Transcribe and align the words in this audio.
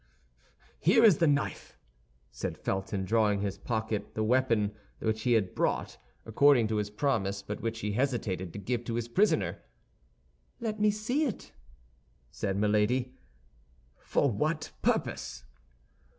"Here 0.79 1.03
is 1.03 1.19
the 1.19 1.27
knife," 1.27 1.77
said 2.31 2.57
Felton, 2.57 3.05
drawing 3.05 3.37
from 3.37 3.45
his 3.45 3.59
pocket 3.59 4.15
the 4.15 4.23
weapon 4.23 4.71
which 4.97 5.21
he 5.21 5.33
had 5.33 5.53
brought, 5.53 5.99
according 6.25 6.67
to 6.69 6.77
his 6.77 6.89
promise, 6.89 7.43
but 7.43 7.61
which 7.61 7.81
he 7.81 7.91
hesitated 7.91 8.51
to 8.53 8.57
give 8.57 8.83
to 8.85 8.95
his 8.95 9.07
prisoner. 9.07 9.59
"Let 10.59 10.79
me 10.79 10.89
see 10.89 11.25
it," 11.25 11.51
said 12.31 12.57
Milady. 12.57 13.13
"For 13.99 14.27
what 14.31 14.71
purpose?" 14.81 15.43